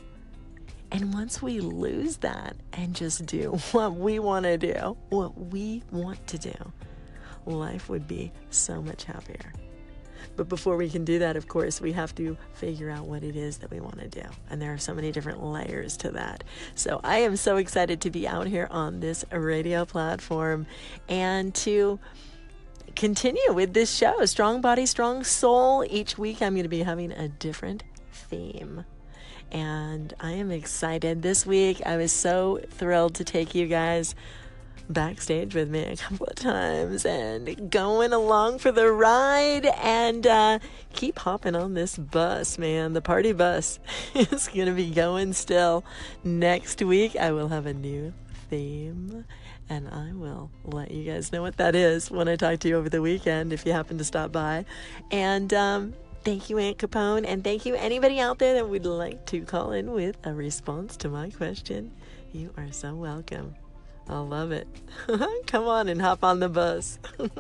And 0.92 1.14
once 1.14 1.42
we 1.42 1.62
lose 1.62 2.18
that 2.18 2.56
and 2.74 2.94
just 2.94 3.26
do 3.26 3.52
what 3.72 3.96
we 3.96 4.20
want 4.20 4.44
to 4.46 4.58
do, 4.58 4.98
what 5.10 5.38
we 5.38 5.84
want 5.92 6.26
to 6.28 6.38
do, 6.38 6.74
life 7.46 7.90
would 7.90 8.08
be 8.08 8.32
so 8.50 8.82
much 8.82 9.06
happier. 9.06 9.54
But 10.36 10.48
before 10.50 10.78
we 10.78 10.90
can 10.90 11.04
do 11.04 11.20
that, 11.20 11.36
of 11.36 11.48
course, 11.48 11.82
we 11.82 11.92
have 11.94 12.16
to 12.16 12.38
figure 12.54 12.90
out 12.90 13.06
what 13.06 13.24
it 13.24 13.36
is 13.36 13.58
that 13.60 13.72
we 13.72 13.80
want 13.80 14.00
to 14.00 14.08
do. 14.08 14.24
And 14.50 14.62
there 14.62 14.74
are 14.74 14.78
so 14.78 14.94
many 14.94 15.12
different 15.12 15.44
layers 15.44 15.98
to 15.98 16.12
that. 16.12 16.44
So 16.76 17.02
I 17.04 17.20
am 17.20 17.36
so 17.36 17.58
excited 17.58 18.02
to 18.02 18.12
be 18.12 18.28
out 18.28 18.48
here 18.48 18.68
on 18.72 19.00
this 19.00 19.26
radio 19.32 19.86
platform 19.86 20.68
and 21.10 21.54
to 21.56 22.00
continue 22.96 23.54
with 23.54 23.74
this 23.74 23.96
show 23.96 24.26
Strong 24.26 24.62
Body, 24.62 24.86
Strong 24.86 25.24
Soul. 25.24 25.86
Each 25.90 26.18
week 26.18 26.42
I'm 26.42 26.54
going 26.54 26.64
to 26.64 26.70
be 26.70 26.84
having 26.84 27.12
a 27.12 27.28
different 27.28 27.84
theme. 28.12 28.86
And 29.52 30.14
I 30.20 30.32
am 30.32 30.52
excited. 30.52 31.22
This 31.22 31.46
week 31.46 31.82
I 31.86 31.98
was 31.98 32.12
so 32.12 32.62
thrilled 32.70 33.16
to 33.16 33.24
take 33.24 33.54
you 33.54 33.68
guys 33.68 34.16
backstage 34.90 35.56
with 35.56 35.70
me 35.70 35.84
a 35.84 35.96
couple 35.96 36.26
of 36.28 36.36
times 36.36 37.06
and 37.06 37.72
going 37.72 38.14
along 38.14 38.60
for 38.60 38.72
the 38.72 38.92
ride 38.92 39.66
and 39.66 40.28
uh, 40.28 40.60
keep 40.94 41.20
hopping 41.20 41.56
on 41.56 41.74
this 41.74 41.98
bus, 41.98 42.58
man. 42.58 42.94
The 42.94 43.02
party 43.02 43.34
bus 43.34 43.80
is 44.16 44.48
going 44.48 44.68
to 44.68 44.74
be 44.74 44.92
going 44.92 45.34
still. 45.34 45.84
Next 46.24 46.82
week, 46.82 47.16
I 47.16 47.32
will 47.32 47.50
have 47.50 47.66
a 47.66 47.74
new 47.74 48.14
theme 48.50 49.26
And 49.72 49.88
I 49.88 50.12
will 50.12 50.52
let 50.66 50.92
you 50.92 51.06
guys 51.10 51.32
know 51.32 51.42
what 51.42 51.56
that 51.56 51.76
is 51.76 52.12
when 52.12 52.28
I 52.28 52.36
talk 52.36 52.60
to 52.60 52.68
you 52.68 52.76
over 52.76 52.90
the 52.90 53.02
weekend 53.02 53.54
if 53.54 53.66
you 53.66 53.72
happen 53.72 53.98
to 54.00 54.04
stop 54.04 54.34
by. 54.34 54.66
And 55.12 55.54
um, 55.54 55.94
thank 56.26 56.50
you, 56.50 56.58
Aunt 56.58 56.78
Capone. 56.78 57.24
And 57.26 57.42
thank 57.42 57.66
you, 57.66 57.76
anybody 57.76 58.20
out 58.20 58.38
there 58.38 58.56
that 58.56 58.68
would 58.68 58.86
like 58.86 59.26
to 59.28 59.46
call 59.46 59.72
in 59.72 59.92
with 59.94 60.18
a 60.26 60.34
response 60.34 60.98
to 60.98 61.08
my 61.08 61.30
question. 61.30 61.94
You 62.34 62.54
are 62.58 62.70
so 62.74 62.94
welcome. 62.94 63.56
I 64.10 64.20
love 64.20 64.52
it. 64.52 64.68
Come 65.48 65.64
on 65.64 65.88
and 65.88 66.02
hop 66.02 66.22
on 66.26 66.42
the 66.42 66.50
bus. 66.50 67.00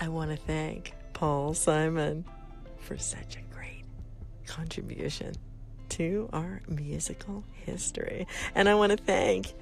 I 0.00 0.08
want 0.08 0.30
to 0.30 0.38
thank 0.38 0.94
Paul 1.12 1.52
Simon 1.52 2.24
for 2.78 2.96
such 2.96 3.36
a 3.36 3.49
contribution 4.46 5.34
to 5.90 6.28
our 6.32 6.62
musical 6.68 7.44
history. 7.66 8.26
And 8.54 8.68
I 8.68 8.74
want 8.74 8.92
to 8.92 8.98
thank 8.98 9.54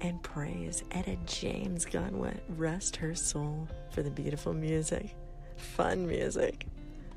and 0.00 0.22
praise 0.22 0.82
Etta 0.90 1.16
James, 1.26 1.84
God 1.84 2.12
rest 2.48 2.96
her 2.96 3.14
soul, 3.14 3.68
for 3.90 4.02
the 4.02 4.10
beautiful 4.10 4.52
music, 4.52 5.14
fun 5.56 6.06
music 6.06 6.66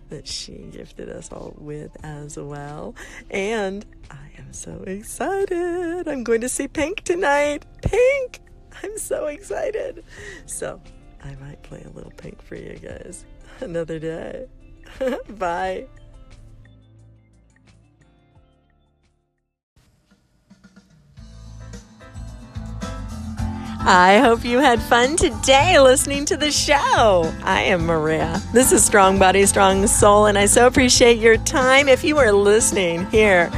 that 0.10 0.28
she 0.28 0.70
gifted 0.72 1.10
us 1.10 1.32
all 1.32 1.54
with 1.58 1.96
as 2.04 2.38
well. 2.38 2.96
And 3.30 3.86
I 4.10 4.30
am 4.38 4.54
so 4.54 4.84
excited. 4.88 6.08
I'm 6.08 6.24
going 6.24 6.42
to 6.42 6.50
see 6.50 6.68
Pink 6.68 7.04
tonight. 7.04 7.66
Pink! 7.82 8.40
I'm 8.84 8.98
so 8.98 9.26
excited. 9.26 10.04
So 10.46 10.82
I 11.24 11.36
might 11.36 11.62
play 11.64 11.84
a 11.84 11.90
little 11.90 12.12
Pink 12.12 12.42
for 12.42 12.56
you 12.56 12.78
guys 12.78 13.26
another 13.60 14.00
day. 14.00 14.48
Bye. 15.30 15.88
I 23.90 24.18
hope 24.18 24.44
you 24.44 24.60
had 24.60 24.82
fun 24.82 25.16
today 25.16 25.80
listening 25.80 26.26
to 26.26 26.36
the 26.36 26.52
show. 26.52 27.34
I 27.42 27.62
am 27.62 27.86
Maria. 27.86 28.42
This 28.52 28.74
is 28.74 28.84
Strong 28.84 29.18
Body, 29.18 29.46
Strong 29.46 29.88
Soul, 29.88 30.26
and 30.26 30.38
I 30.38 30.46
so 30.46 30.68
appreciate 30.68 31.20
your 31.20 31.38
time. 31.38 31.88
If 31.88 32.04
you 32.04 32.18
are 32.18 32.34
listening 32.34 33.06
here 33.12 33.50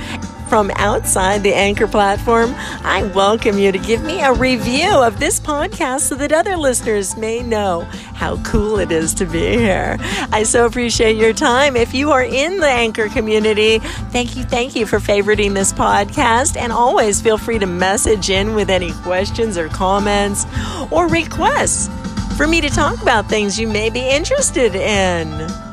from 0.49 0.71
outside 0.77 1.43
the 1.43 1.53
Anchor 1.53 1.87
platform, 1.87 2.55
I 2.83 3.03
welcome 3.13 3.59
you 3.59 3.71
to 3.71 3.77
give 3.77 4.03
me 4.03 4.21
a 4.21 4.33
review 4.33 4.89
of 4.89 5.19
this 5.19 5.39
podcast 5.39 6.01
so 6.01 6.15
that 6.15 6.31
other 6.31 6.57
listeners 6.57 7.15
may 7.15 7.43
know 7.43 7.81
how 8.15 8.41
cool 8.43 8.79
it 8.79 8.91
is 8.91 9.13
to 9.15 9.25
be 9.27 9.57
here. 9.57 9.97
I 10.31 10.41
so 10.43 10.65
appreciate 10.65 11.17
your 11.17 11.33
time. 11.33 11.75
If 11.75 11.93
you 11.93 12.09
are 12.11 12.23
in 12.23 12.57
the 12.57 12.67
Anchor 12.67 13.09
community, 13.09 13.77
thank 14.09 14.35
you, 14.35 14.43
thank 14.43 14.75
you 14.75 14.87
for 14.87 14.97
favoriting 14.97 15.53
this 15.53 15.71
podcast. 15.71 16.57
And 16.57 16.71
always 16.71 17.21
feel 17.21 17.37
free 17.37 17.59
to 17.59 17.67
message 17.67 18.31
in 18.31 18.55
with 18.55 18.71
any 18.71 18.91
questions 19.03 19.55
or 19.55 19.69
comments 19.69 20.47
or 20.91 21.07
requests 21.07 21.89
for 22.35 22.47
me 22.47 22.59
to 22.59 22.69
talk 22.69 22.99
about 23.03 23.29
things 23.29 23.59
you 23.59 23.67
may 23.67 23.91
be 23.91 24.09
interested 24.09 24.73
in. 24.73 25.68